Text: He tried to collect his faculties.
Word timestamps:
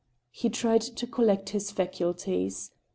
He 0.31 0.49
tried 0.49 0.81
to 0.81 1.05
collect 1.05 1.49
his 1.49 1.69
faculties. 1.69 2.71